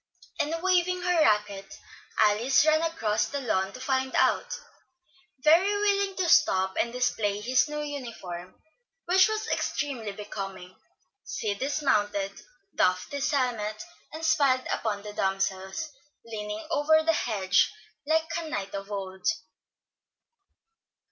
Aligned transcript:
and 0.39 0.51
waving 0.63 1.03
her 1.03 1.21
racquet, 1.21 1.77
Alice 2.17 2.65
ran 2.65 2.81
across 2.81 3.27
the 3.27 3.39
lawn 3.39 3.71
to 3.71 3.79
find 3.79 4.15
out. 4.15 4.59
Very 5.43 5.71
willing 5.75 6.15
to 6.15 6.27
stop 6.27 6.73
and 6.81 6.91
display 6.91 7.39
his 7.39 7.69
new 7.69 7.81
uniform, 7.83 8.55
which 9.05 9.29
was 9.29 9.47
extremely 9.53 10.11
becoming, 10.11 10.75
Sid 11.23 11.59
dismounted, 11.59 12.31
doffed 12.73 13.11
his 13.11 13.29
helmet, 13.29 13.83
and 14.11 14.25
smiled 14.25 14.65
upon 14.73 15.03
the 15.03 15.13
damsels, 15.13 15.91
leaning 16.25 16.65
over 16.71 17.03
the 17.05 17.13
hedge 17.13 17.71
like 18.07 18.25
a 18.39 18.49
knight 18.49 18.73
of 18.73 18.91
old. 18.91 19.27